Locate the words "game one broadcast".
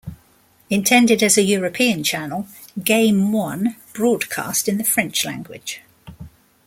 2.83-4.67